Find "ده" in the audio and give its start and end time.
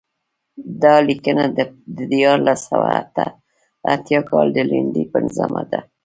5.71-5.79